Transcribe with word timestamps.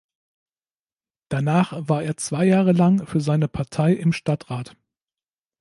Danach 1.29 1.73
war 1.87 2.01
er 2.01 2.17
zwei 2.17 2.45
Jahre 2.45 2.71
lang 2.71 3.05
für 3.05 3.21
seine 3.21 3.47
Partei 3.47 3.93
im 3.93 4.13
Stadtrat. 4.13 4.75